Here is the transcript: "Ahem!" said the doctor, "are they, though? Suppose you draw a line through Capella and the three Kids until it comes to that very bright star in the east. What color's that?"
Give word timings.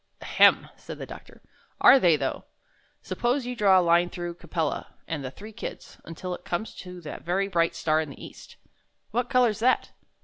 "Ahem!" 0.19 0.67
said 0.77 0.97
the 0.97 1.05
doctor, 1.05 1.43
"are 1.79 1.99
they, 1.99 2.15
though? 2.15 2.45
Suppose 3.03 3.45
you 3.45 3.55
draw 3.55 3.79
a 3.79 3.85
line 3.85 4.09
through 4.09 4.33
Capella 4.33 4.95
and 5.07 5.23
the 5.23 5.29
three 5.29 5.51
Kids 5.53 5.99
until 6.05 6.33
it 6.33 6.43
comes 6.43 6.73
to 6.77 7.01
that 7.01 7.21
very 7.21 7.47
bright 7.47 7.75
star 7.75 8.01
in 8.01 8.09
the 8.09 8.25
east. 8.25 8.55
What 9.11 9.29
color's 9.29 9.59
that?" 9.59 9.91